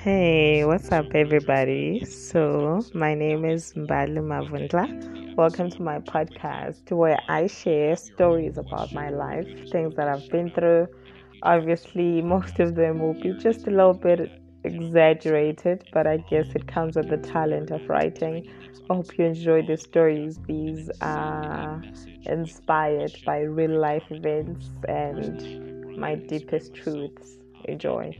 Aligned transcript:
Hey, 0.00 0.64
what's 0.64 0.92
up, 0.92 1.06
everybody? 1.12 2.04
So, 2.04 2.84
my 2.94 3.14
name 3.14 3.44
is 3.44 3.72
Mbali 3.72 4.20
Mavundla. 4.20 5.34
Welcome 5.34 5.70
to 5.70 5.82
my 5.82 5.98
podcast 5.98 6.92
where 6.92 7.18
I 7.28 7.48
share 7.48 7.96
stories 7.96 8.58
about 8.58 8.92
my 8.92 9.10
life, 9.10 9.48
things 9.72 9.96
that 9.96 10.06
I've 10.06 10.30
been 10.30 10.50
through. 10.50 10.86
Obviously, 11.42 12.22
most 12.22 12.60
of 12.60 12.76
them 12.76 13.00
will 13.00 13.20
be 13.20 13.32
just 13.40 13.66
a 13.66 13.70
little 13.70 13.92
bit 13.92 14.30
exaggerated, 14.62 15.88
but 15.92 16.06
I 16.06 16.18
guess 16.30 16.46
it 16.54 16.68
comes 16.68 16.94
with 16.94 17.08
the 17.08 17.16
talent 17.18 17.72
of 17.72 17.88
writing. 17.88 18.48
I 18.88 18.94
hope 18.94 19.18
you 19.18 19.24
enjoy 19.24 19.62
the 19.62 19.76
stories. 19.76 20.38
These 20.46 20.92
are 21.00 21.82
inspired 22.22 23.16
by 23.26 23.40
real 23.40 23.80
life 23.80 24.04
events 24.10 24.70
and 24.86 25.98
my 25.98 26.14
deepest 26.14 26.72
truths. 26.72 27.38
Enjoy. 27.64 28.16